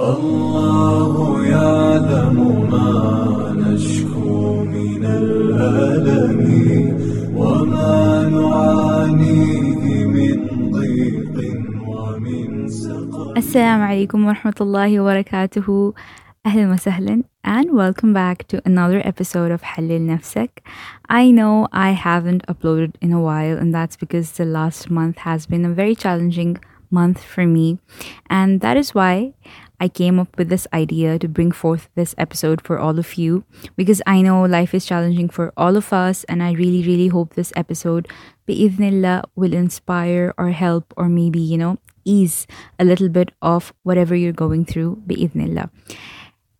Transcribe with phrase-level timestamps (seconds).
[0.00, 2.36] الله يعلم
[2.70, 2.90] ما
[3.56, 6.40] نشكو من الألم
[7.36, 10.36] وما نعانيه من
[10.70, 11.36] ضيق
[11.88, 15.94] ومن سقم Assalamu alaikum wa rahmatullahi wa barakatuhu.
[16.46, 20.64] Ahlan wa sahlan and welcome back to another episode of Halil Nafsak.
[21.08, 25.44] I know I haven't uploaded in a while and that's because the last month has
[25.46, 26.58] been a very challenging
[26.90, 27.78] month for me
[28.30, 29.34] and that is why
[29.80, 33.44] I came up with this idea to bring forth this episode for all of you
[33.76, 37.34] because I know life is challenging for all of us and I really really hope
[37.34, 38.06] this episode
[38.46, 42.46] bi'idhnillah will inspire or help or maybe you know ease
[42.78, 45.70] a little bit of whatever you're going through bi'idhnillah.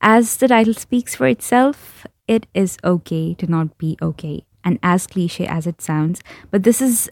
[0.01, 4.47] As the title speaks for itself, it is okay to not be okay.
[4.65, 7.11] And as cliche as it sounds, but this is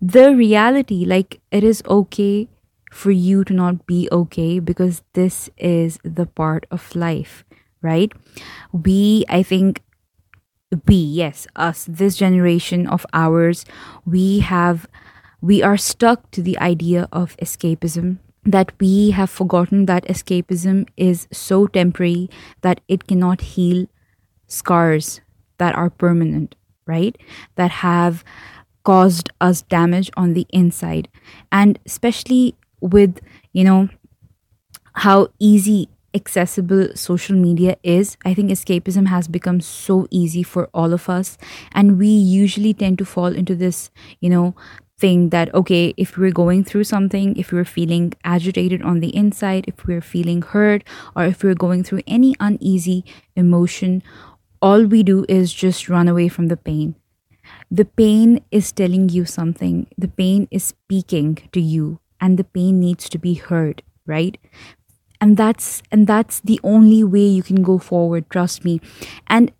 [0.00, 1.04] the reality.
[1.04, 2.48] Like, it is okay
[2.90, 7.44] for you to not be okay because this is the part of life,
[7.82, 8.12] right?
[8.72, 9.82] We, I think,
[10.86, 13.64] we, yes, us, this generation of ours,
[14.04, 14.86] we have,
[15.40, 21.28] we are stuck to the idea of escapism that we have forgotten that escapism is
[21.30, 22.30] so temporary
[22.62, 23.86] that it cannot heal
[24.46, 25.20] scars
[25.58, 26.54] that are permanent,
[26.86, 27.16] right?
[27.56, 28.24] That have
[28.84, 31.08] caused us damage on the inside.
[31.52, 33.20] And especially with,
[33.52, 33.88] you know,
[34.94, 40.92] how easy accessible social media is, I think escapism has become so easy for all
[40.92, 41.38] of us.
[41.72, 43.90] And we usually tend to fall into this,
[44.20, 44.54] you know,
[44.98, 49.66] thing that, okay, if we're going through something, if we're feeling agitated on the inside,
[49.68, 50.82] if we're feeling hurt,
[51.14, 53.04] or if we're going through any uneasy
[53.36, 54.02] emotion,
[54.60, 56.96] all we do is just run away from the pain.
[57.70, 62.80] The pain is telling you something, the pain is speaking to you, and the pain
[62.80, 64.38] needs to be heard, right?
[65.20, 68.80] and that's and that's the only way you can go forward trust me.
[69.26, 69.52] And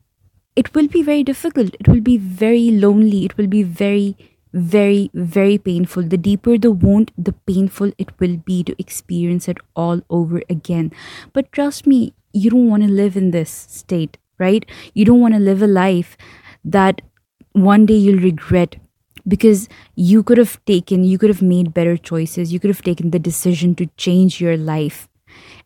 [0.56, 1.74] it will be very difficult.
[1.78, 3.24] It will be very lonely.
[3.24, 4.16] It will be very
[4.52, 6.04] very very painful.
[6.04, 10.92] The deeper the wound the painful it will be to experience it all over again.
[11.32, 14.64] But trust me you don't want to live in this state right?
[14.94, 16.16] You don't want to live a life
[16.64, 17.00] that
[17.52, 18.76] one day you'll regret
[19.28, 22.52] because you could have taken you could have made better choices.
[22.52, 25.08] You could have taken the decision to change your life.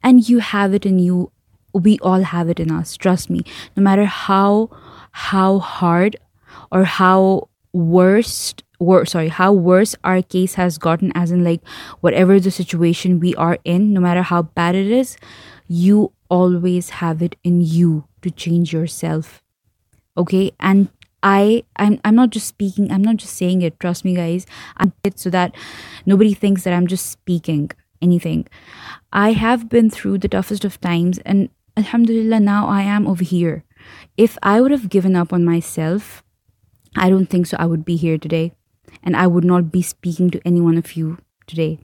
[0.02, 1.30] And you have it in you.
[1.72, 2.96] We all have it in us.
[2.96, 3.44] Trust me.
[3.76, 4.70] No matter how
[5.12, 6.16] how hard
[6.70, 11.60] or how worst wor- sorry how worse our case has gotten as in like
[12.00, 15.16] whatever the situation we are in no matter how bad it is
[15.68, 19.42] you always have it in you to change yourself.
[20.16, 20.52] Okay?
[20.58, 20.88] And
[21.22, 24.46] i i'm, I'm not just speaking i'm not just saying it trust me guys.
[24.76, 25.54] I'm it so that
[26.06, 28.48] nobody thinks that i'm just speaking anything.
[29.12, 33.64] I have been through the toughest of times and alhamdulillah now i am over here.
[34.16, 36.22] If i would have given up on myself
[36.96, 38.52] i don't think so i would be here today.
[39.02, 41.80] And i would not be speaking to any one of you today.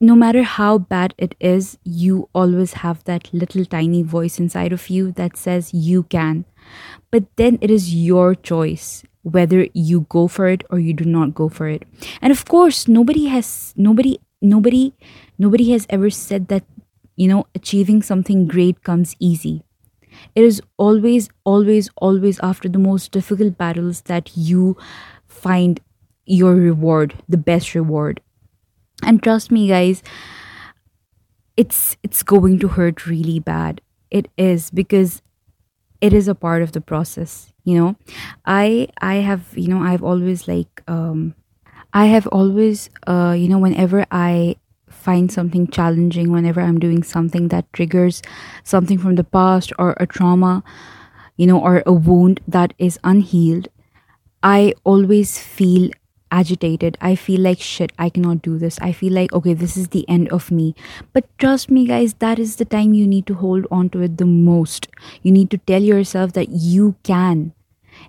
[0.00, 4.88] No matter how bad it is, you always have that little tiny voice inside of
[4.88, 6.44] you that says you can.
[7.10, 11.34] But then it is your choice whether you go for it or you do not
[11.34, 11.82] go for it.
[12.22, 14.94] And of course, nobody has nobody nobody
[15.38, 16.64] nobody has ever said that
[17.16, 19.62] you know achieving something great comes easy.
[20.34, 24.76] It is always always always after the most difficult battles that you
[25.26, 25.80] find
[26.24, 28.20] your reward, the best reward
[29.02, 30.02] and trust me guys
[31.56, 33.80] it's it's going to hurt really bad
[34.10, 35.22] it is because
[36.00, 37.96] it is a part of the process you know?
[38.46, 41.34] I i have you know i've always like um
[41.92, 44.56] i have always uh you know whenever i
[44.88, 48.22] find something challenging whenever i'm doing something that triggers
[48.64, 50.62] something from the past or a trauma
[51.36, 53.68] you know or a wound that is unhealed
[54.42, 55.90] I always feel
[56.30, 56.96] agitated.
[57.00, 58.78] I feel like shit, I cannot do this.
[58.80, 60.74] I feel like, okay, this is the end of me.
[61.12, 64.18] But trust me, guys, that is the time you need to hold on to it
[64.18, 64.88] the most.
[65.22, 67.52] You need to tell yourself that you can.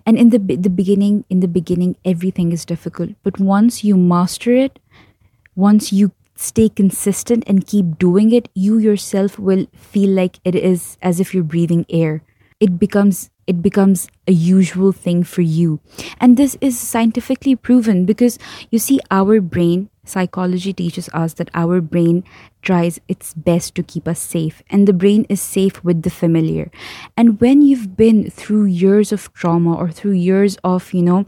[0.06, 3.12] And in the the beginning, in the beginning, everything is difficult.
[3.24, 4.80] But once you master it,
[5.56, 10.98] once you stay consistent and keep doing it, you yourself will feel like it is
[11.02, 12.24] as if you're breathing air.
[12.60, 15.80] It becomes it becomes a usual thing for you.
[16.22, 18.38] And this is scientifically proven because
[18.70, 22.24] you see our brain psychology teaches us that our brain
[22.62, 26.72] tries its best to keep us safe and the brain is safe with the familiar
[27.16, 31.26] and when you've been through years of trauma or through years of you know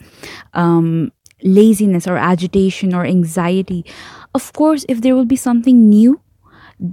[0.56, 1.12] um
[1.44, 3.86] laziness or agitation or anxiety
[4.34, 6.20] of course if there will be something new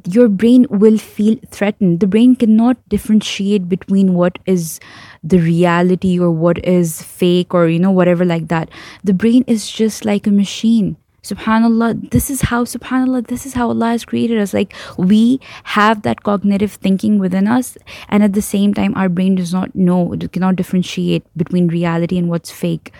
[0.06, 2.00] your brain will feel threatened.
[2.00, 4.80] The brain cannot differentiate between what is
[5.24, 8.70] the reality or what is fake or, you know, whatever like that.
[9.02, 10.96] The brain is just like a machine.
[11.22, 14.54] Subhanallah, this is how, subhanallah, this is how Allah has created us.
[14.54, 17.76] Like we have that cognitive thinking within us,
[18.08, 22.16] and at the same time, our brain does not know, it cannot differentiate between reality
[22.18, 22.92] and what's fake.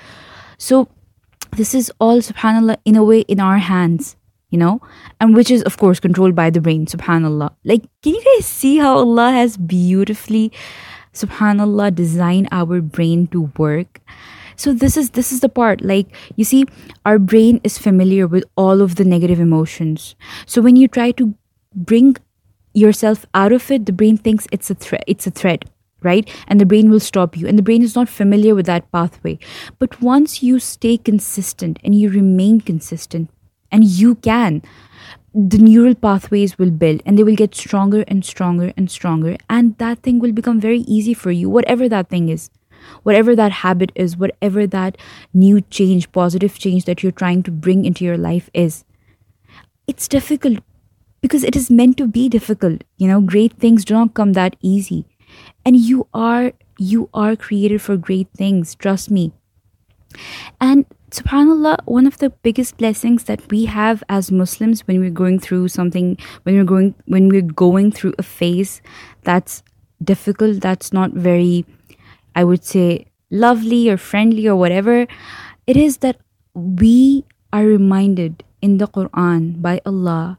[0.58, 0.88] So,
[1.52, 4.16] this is all, subhanallah, in a way, in our hands
[4.50, 4.80] you know?
[5.20, 7.54] And which is of course controlled by the brain subhanallah.
[7.64, 10.52] Like can you guys see how allah has beautifully
[11.14, 14.00] subhanallah designed our brain to work?
[14.56, 16.64] So this is this is the part like you see
[17.06, 20.14] our brain is familiar with all of the negative emotions.
[20.46, 21.34] So when you try to
[21.74, 22.16] bring
[22.74, 25.64] yourself out of it the brain thinks it's a threat it's a threat
[26.02, 26.28] right?
[26.46, 27.46] And the brain will stop you.
[27.46, 29.38] And the brain is not familiar with that pathway.
[29.78, 33.30] But once you stay consistent and you remain consistent
[33.70, 34.62] and you can.
[35.34, 39.36] The neural pathways will build and they will get stronger and stronger and stronger.
[39.48, 42.50] And that thing will become very easy for you whatever that thing is.
[43.02, 44.96] Whatever that habit is whatever that
[45.34, 48.84] new change positive change that you're trying to bring into your life is.
[49.86, 50.60] It's difficult
[51.20, 52.84] because it is meant to be difficult.
[52.96, 55.04] You know great things do not come that easy.
[55.64, 59.32] And you are you are created for great things trust me.
[60.60, 65.38] And subhanallah one of the biggest blessings that we have as muslims when we're going
[65.38, 68.82] through something when we're going when we're going through a phase
[69.22, 69.62] that's
[70.02, 71.64] difficult that's not very
[72.34, 75.06] i would say lovely or friendly or whatever
[75.66, 76.20] it is that
[76.54, 80.38] we are reminded in the quran by allah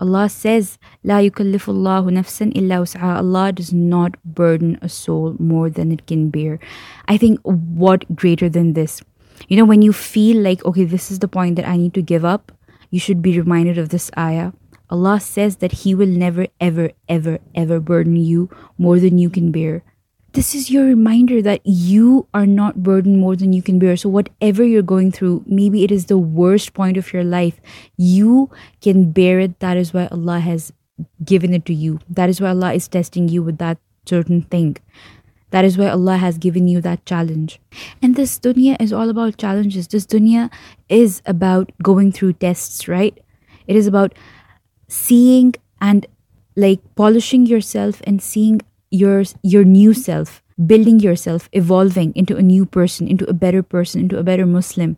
[0.00, 3.16] Allah says, La yukallifullahu nafsan illa wus'aha.
[3.18, 6.58] Allah does not burden a soul more than it can bear.
[7.06, 9.00] I think what greater than this?
[9.48, 12.02] You know, when you feel like, okay, this is the point that I need to
[12.02, 12.52] give up,
[12.90, 14.52] you should be reminded of this ayah.
[14.90, 19.50] Allah says that He will never, ever, ever, ever burden you more than you can
[19.50, 19.82] bear.
[20.32, 23.96] This is your reminder that you are not burdened more than you can bear.
[23.96, 27.60] So, whatever you're going through, maybe it is the worst point of your life,
[27.96, 28.50] you
[28.80, 29.60] can bear it.
[29.60, 30.72] That is why Allah has
[31.24, 32.00] given it to you.
[32.08, 34.76] That is why Allah is testing you with that certain thing.
[35.54, 37.60] That is why Allah has given you that challenge.
[38.02, 39.86] And this dunya is all about challenges.
[39.86, 40.50] This dunya
[40.88, 43.16] is about going through tests, right?
[43.68, 44.16] It is about
[44.88, 46.08] seeing and
[46.56, 50.42] like polishing yourself and seeing your your new self,
[50.72, 54.96] building yourself, evolving into a new person, into a better person, into a better Muslim.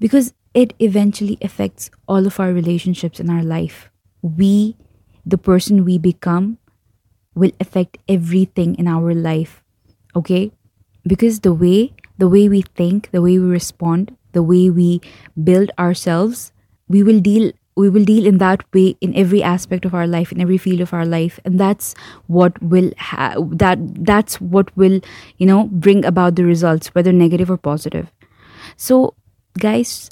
[0.00, 3.88] Because it eventually affects all of our relationships in our life.
[4.20, 4.74] We,
[5.24, 6.58] the person we become,
[7.36, 9.62] will affect everything in our life
[10.16, 10.50] okay?
[11.06, 15.00] Because the way the way we think the way we respond the way we
[15.44, 16.52] build ourselves
[16.88, 20.32] we will deal we will deal in that way in every aspect of our life
[20.32, 21.38] in every field of our life.
[21.44, 21.94] And that's
[22.26, 25.00] what will ha- that that's what will
[25.36, 28.10] you know bring about the results whether negative or positive.
[28.76, 29.14] So
[29.58, 30.08] guys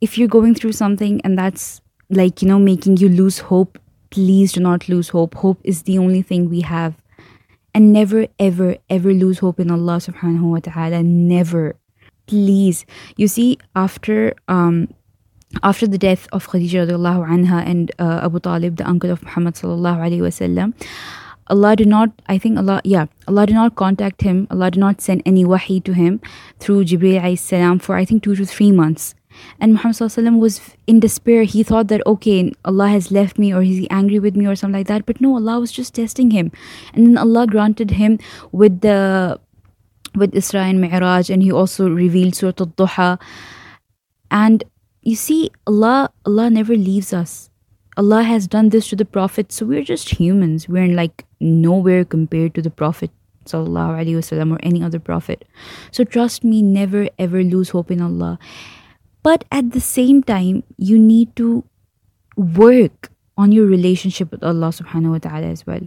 [0.00, 1.80] if you're going through something and that's
[2.10, 3.78] like you know making you lose hope
[4.10, 5.34] please do not lose hope.
[5.34, 6.94] Hope is the only thing we have
[7.76, 8.68] and never ever
[8.98, 11.64] ever lose hope in Allah subhanahu wa ta'ala never
[12.26, 12.84] please
[13.16, 13.48] you see
[13.86, 14.86] after um
[15.70, 19.60] after the death of Khadija radiallahu anha and uh, Abu Talib the uncle of Muhammad
[19.60, 20.74] sallallahu alaihi wasallam
[21.48, 24.48] Allah did not, I think Allah, yeah, Allah did not contact him.
[24.50, 26.20] Allah did not send any wahi to him
[26.58, 29.14] through Jibreel salam for I think two to three months.
[29.60, 31.44] And Muhammad was in despair.
[31.44, 34.56] He thought that, okay, Allah has left me or is he angry with me or
[34.56, 35.06] something like that.
[35.06, 36.52] But no, Allah was just testing him.
[36.94, 38.18] And then Allah granted him
[38.52, 39.40] with the
[40.14, 43.20] with Isra and Mi'raj and he also revealed Surah Al-Duha.
[44.30, 44.64] And
[45.02, 47.50] you see, Allah Allah never leaves us.
[47.96, 50.68] Allah has done this to the Prophet, so we're just humans.
[50.68, 53.10] We're like nowhere compared to the Prophet
[53.46, 55.44] sallallahu or any other prophet.
[55.90, 58.38] So trust me, never ever lose hope in Allah.
[59.26, 61.64] But at the same time, you need to
[62.36, 65.80] work on your relationship with Allah subhanahu wa ta'ala as well.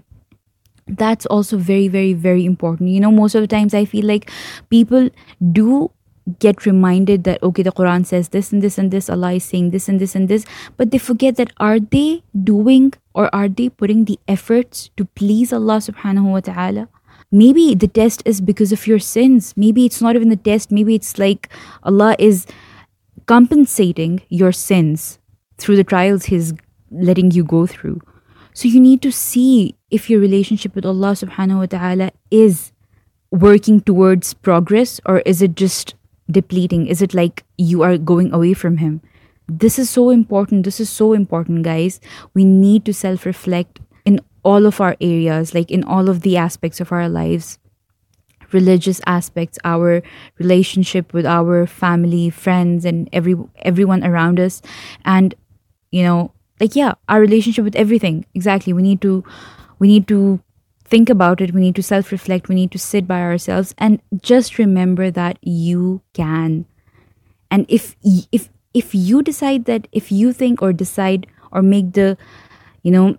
[1.03, 2.89] That's also very, very, very important.
[2.89, 4.29] You know, most of the times I feel like
[4.69, 5.09] people
[5.53, 5.89] do
[6.37, 9.71] get reminded that okay the quran says this and this and this allah is saying
[9.75, 10.45] this and this and this
[10.77, 15.51] but they forget that are they doing or are they putting the efforts to please
[15.51, 16.87] allah subhanahu wa ta'ala
[17.31, 20.93] maybe the test is because of your sins maybe it's not even the test maybe
[20.93, 21.49] it's like
[21.81, 22.45] allah is
[23.25, 25.19] compensating your sins
[25.57, 26.53] through the trials He's
[26.91, 28.01] letting you go through.
[28.53, 32.71] So you need to see if your relationship with Allah subhanahu wa ta'ala is
[33.31, 35.95] working towards progress or is it just
[36.29, 36.87] depleting?
[36.87, 39.01] Is it like you are going away from Him?
[39.49, 41.99] this is so important this is so important guys
[42.33, 46.37] we need to self reflect in all of our areas like in all of the
[46.37, 47.57] aspects of our lives
[48.53, 50.01] religious aspects our
[50.39, 54.61] relationship with our family friends and every everyone around us.
[55.05, 55.35] And
[55.91, 58.25] you know like yeah our relationship with everything.
[58.33, 58.73] Exactly.
[58.73, 59.23] We need to
[59.79, 60.41] we need to
[60.85, 61.53] think about it.
[61.53, 65.37] We need to self reflect we need to sit by ourselves and just remember that
[65.41, 66.65] you can.
[67.51, 67.95] And if
[68.31, 72.17] if if you decide that if you think or decide or make the
[72.83, 73.17] you know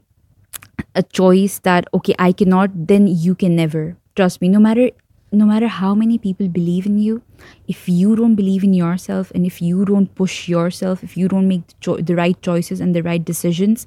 [0.94, 3.96] a choice that okay i cannot then you can never.
[4.16, 4.90] Trust me no matter
[5.32, 7.22] no matter how many people believe in you,
[7.68, 11.46] if you don't believe in yourself and if you don't push yourself, if you don't
[11.46, 13.86] make the, cho- the right choices and the right decisions,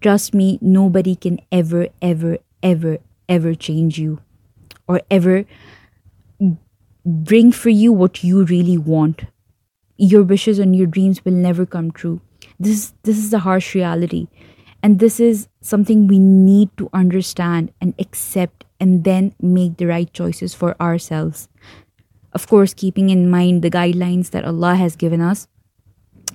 [0.00, 4.20] trust me, nobody can ever, ever, ever, ever change you
[4.86, 5.44] or ever
[7.04, 9.22] bring for you what you really want.
[9.96, 12.20] Your wishes and your dreams will never come true.
[12.58, 14.28] This, this is the harsh reality.
[14.82, 20.12] And this is something we need to understand and accept and then make the right
[20.12, 21.48] choices for ourselves.
[22.32, 25.46] Of course, keeping in mind the guidelines that Allah has given us,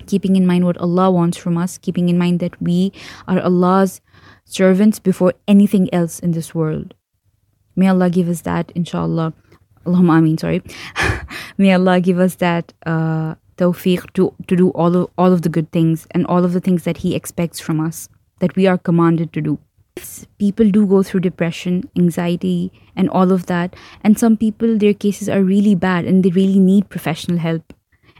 [0.06, 2.90] keeping in mind what Allah wants from us, keeping in mind that we
[3.26, 4.00] are Allah's
[4.46, 6.94] servants before anything else in this world.
[7.76, 9.34] May Allah give us that, inshallah.
[9.84, 10.62] Allahumma ameen, sorry.
[11.58, 15.50] May Allah give us that uh, tawfiq to, to do all of, all of the
[15.50, 18.08] good things and all of the things that He expects from us,
[18.40, 19.58] that we are commanded to do
[20.38, 23.74] people do go through depression, anxiety, and all of that.
[24.02, 27.72] And some people, their cases are really bad and they really need professional help.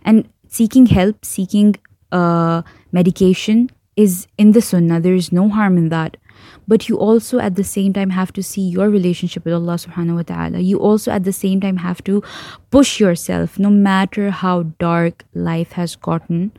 [0.04, 1.76] And seeking help, seeking
[2.12, 5.00] uh, medication is in the sunnah.
[5.00, 6.16] There is no harm in that.
[6.68, 10.16] But you also at the same time have to see your relationship with Allah subhanahu
[10.16, 10.60] wa ta'ala.
[10.60, 12.22] You also at the same time have to
[12.70, 16.52] push yourself no matter how dark life has gotten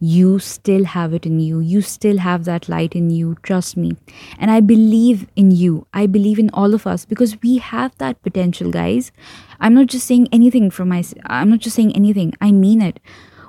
[0.00, 1.58] you still have it in you.
[1.58, 3.36] You still have that light in you.
[3.42, 3.96] Trust me.
[4.38, 5.86] And I believe in you.
[5.92, 9.10] I believe in all of us because we have that potential, guys.
[9.58, 12.32] I'm not just saying anything from my, I'm not just saying anything.
[12.40, 13.00] I mean it.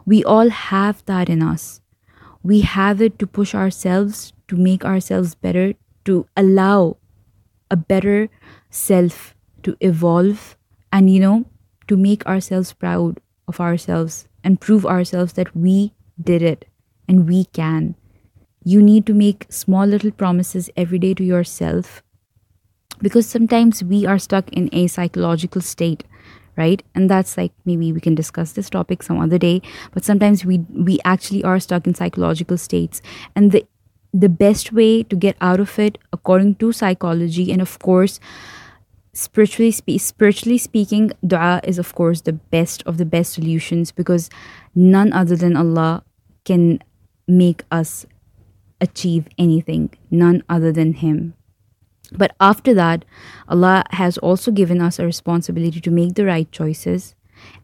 [0.06, 1.82] We all have that in us.
[2.42, 5.74] We have it to push ourselves, to make ourselves better,
[6.06, 6.98] to allow
[7.70, 8.30] a better
[8.72, 10.58] self to evolve
[10.92, 11.46] and, you know,
[11.88, 16.66] to make ourselves proud of ourselves and prove ourselves that we did it,
[17.08, 17.96] and we can.
[18.64, 22.04] You need to make small little promises every day to yourself
[23.02, 26.04] because sometimes we are stuck in a psychological state
[26.58, 29.62] right and that's like maybe we can discuss this topic some other day
[29.94, 33.02] but sometimes we we actually are stuck in psychological states
[33.36, 33.66] and the
[34.14, 38.20] the best way to get out of it according to psychology and of course
[39.14, 44.30] spiritually spe- spiritually speaking dua is of course the best of the best solutions because
[44.76, 46.04] none other than Allah
[46.50, 46.80] can
[47.28, 48.06] make us
[48.82, 51.36] achieve anything, none other than Him.
[52.12, 53.06] But after that,
[53.48, 57.14] Allah has also given us a responsibility to make the right choices.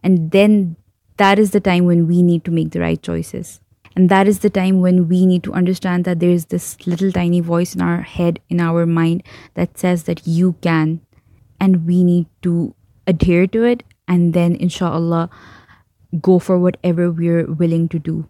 [0.03, 0.75] And then
[1.17, 3.59] that is the time when we need to make the right choices.
[3.95, 7.11] And that is the time when we need to understand that there is this little
[7.11, 9.23] tiny voice in our head, in our mind,
[9.55, 11.01] that says that you can.
[11.59, 12.75] And we need to
[13.07, 15.29] adhere to it and then, inshallah,
[16.21, 18.27] go for whatever we're willing to do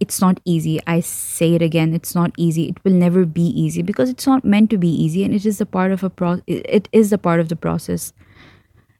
[0.00, 0.80] it's not easy.
[0.86, 2.68] I say it again it's not easy.
[2.68, 5.60] It will never be easy because it's not meant to be easy and it is
[5.60, 8.12] a part of a pro it is a part of the process.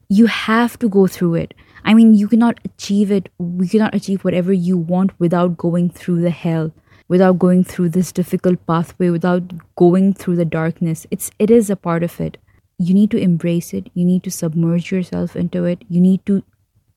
[0.08, 1.54] You have to go through it.
[1.84, 6.20] I mean you cannot achieve it we cannot achieve whatever you want without going through
[6.20, 6.72] the hell
[7.08, 11.06] without going through this difficult pathway without going through the darkness.
[11.10, 12.36] It's it is a part of it.
[12.78, 13.90] You need to embrace it.
[13.94, 15.82] You need to submerge yourself into it.
[15.88, 16.42] You need to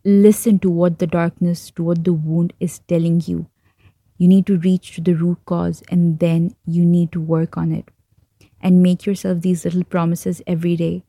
[0.03, 3.47] listen to what the darkness to what the wound is telling you
[4.17, 7.71] you need to reach to the root cause and then you need to work on
[7.71, 7.89] it.
[8.61, 11.03] And make yourself these little promises every day.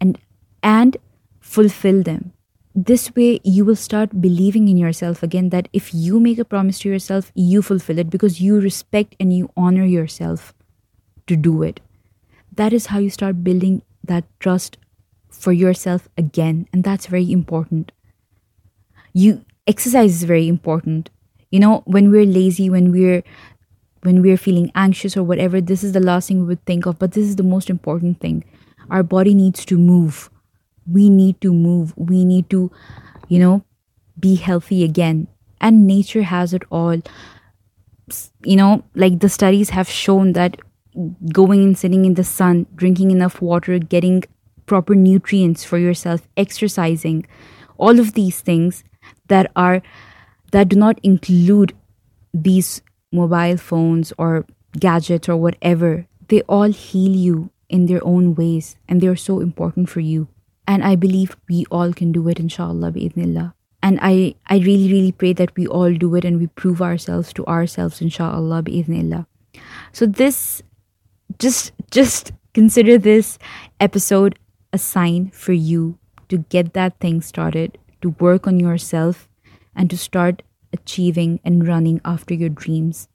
[0.00, 0.18] And
[0.62, 0.96] and
[1.40, 2.32] fulfill them.
[2.74, 6.80] This way you will start believing in yourself again that if you make a promise
[6.80, 10.54] to yourself you fulfill it because you respect and you honor yourself
[11.26, 11.80] to do it.
[12.54, 14.76] That is how you start building that trust
[15.28, 16.66] for yourself again.
[16.72, 17.92] And that's very important.
[19.12, 21.10] You exercise is very important
[21.50, 23.22] you know when we're lazy when we're
[24.02, 26.98] when we're feeling anxious or whatever this is the last thing we would think of.
[26.98, 28.44] But this is the most important thing.
[28.88, 30.30] Our body needs to move.
[30.90, 31.92] We need to move.
[31.96, 32.70] We need to
[33.28, 33.64] you know
[34.18, 35.28] be healthy again.
[35.60, 37.02] And nature has it all.
[38.42, 40.56] You know like the studies have shown that
[41.32, 44.24] going and sitting in the sun drinking enough water getting
[44.66, 47.24] proper nutrients for yourself exercising
[47.78, 48.82] all of these things
[49.28, 49.82] that are
[50.50, 51.74] that do not include
[52.32, 54.46] these mobile phones or
[54.78, 59.88] gadgets or whatever, they all heal you in their own ways and they're so important
[59.88, 60.28] for you.
[60.66, 63.54] And I believe we all can do it, inshallah, bi'idhnillah.
[63.82, 67.32] And I, I really, really pray that we all do it and we prove ourselves
[67.34, 69.26] to ourselves, inshallah, bi'idhnillah.
[69.92, 70.62] So this,
[71.38, 73.38] just, just consider this
[73.80, 74.38] episode
[74.72, 79.28] a sign for you to get that thing started, to work on yourself,
[79.74, 83.08] and to start achieving and running after your dreams.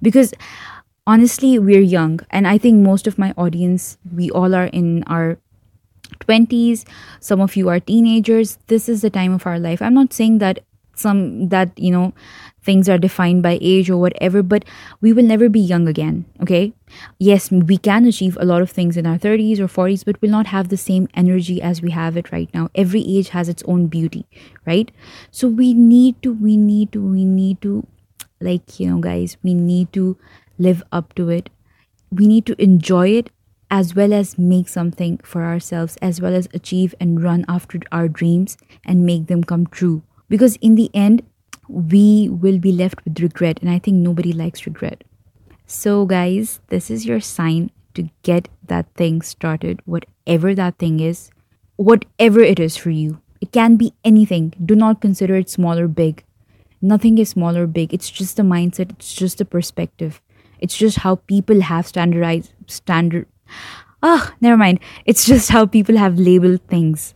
[0.00, 0.34] Because
[1.06, 5.38] honestly, we're young, and I think most of my audience, we all are in our
[6.20, 6.84] 20s
[7.20, 8.58] some of you are teenagers.
[8.66, 9.80] This is the time of our life.
[9.80, 10.60] I'm not saying that
[10.94, 12.12] some that you know
[12.62, 14.64] things are defined by age or whatever but
[15.00, 16.72] we will never be young again okay?
[17.18, 20.30] Yes we can achieve a lot of things in our 30s or 40s but we'll
[20.30, 22.68] not have the same energy as we have it right now.
[22.74, 24.26] Every age has its own beauty
[24.66, 24.90] right?
[25.30, 27.86] So we need to we need to we need to
[28.40, 30.16] like you know guys we need to
[30.58, 31.50] live up to it.
[32.10, 33.30] We need to enjoy it
[33.72, 38.06] as well as make something for ourselves, as well as achieve and run after our
[38.06, 40.02] dreams and make them come true.
[40.28, 41.22] Because in the end,
[41.72, 45.04] we will be left with regret, and I think nobody likes regret.
[45.66, 51.30] So, guys, this is your sign to get that thing started, whatever that thing is,
[51.76, 53.20] whatever it is for you.
[53.40, 54.54] It can be anything.
[54.64, 56.24] Do not consider it small or big.
[56.80, 57.94] Nothing is small or big.
[57.94, 60.20] It's just a mindset, it's just a perspective.
[60.60, 63.26] It's just how people have standardized standard
[64.02, 64.80] Ah, never mind.
[65.06, 67.14] It's just how people have labeled things.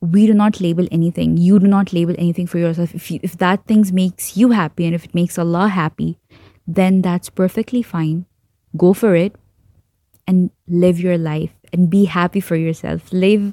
[0.00, 1.36] We do not label anything.
[1.36, 2.94] You do not label anything for yourself.
[2.94, 6.18] If you, if that thing makes you happy and if it makes Allah happy,
[6.66, 8.26] then that's perfectly fine.
[8.76, 9.36] Go for it
[10.26, 13.12] and live your life and be happy for yourself.
[13.12, 13.52] Live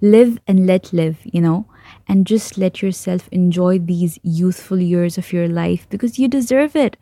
[0.00, 1.66] live and let live, you know?
[2.06, 6.96] And just let yourself enjoy these youthful years of your life because you deserve it.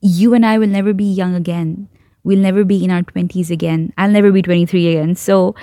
[0.00, 1.88] You and I will never be young again
[2.24, 3.92] we'll never be in our 20s again.
[3.98, 5.14] I'll never be 23 again.
[5.14, 5.54] So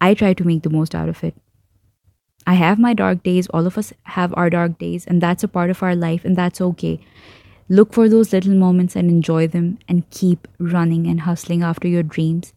[0.00, 1.34] I try to make the most out of it.
[2.48, 3.46] I have my dark days.
[3.48, 6.34] All of us have our dark days, and that's a part of our life, and
[6.34, 6.98] that's okay.
[7.68, 12.02] Look for those little moments and enjoy them, and keep running and hustling after your
[12.02, 12.54] dreams.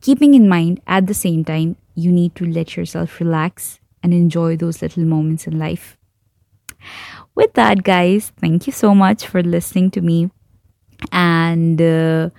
[0.00, 4.56] Keeping in mind, at the same time, you need to let yourself relax and enjoy
[4.56, 5.96] those little moments in life.
[7.34, 10.30] With that, guys, thank you so much for listening to me
[11.12, 12.30] and uh,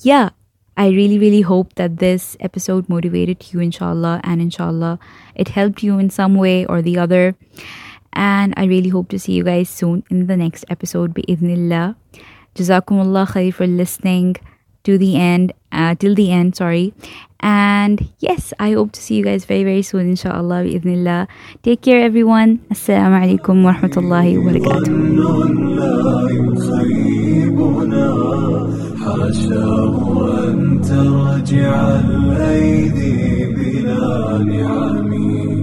[0.00, 0.30] yeah
[0.76, 4.98] i really really hope that this episode motivated you inshallah and inshallah
[5.34, 7.34] it helped you in some way or the other.
[8.12, 11.96] And i really hope to see you guys soon in the next episode bi'idhnillah.
[12.54, 14.36] Jazakumullah khair for listening
[14.84, 16.94] to the end uh, till the end sorry.
[17.40, 21.26] And yes i hope to see you guys very very soon inshallah bi'idhnillah.
[21.62, 22.58] Take care everyone.
[22.70, 24.38] Assalamu alaikum wa rahmatullahi
[28.78, 35.53] wa حاشاه أن ترجع الأيدي بلا نعم.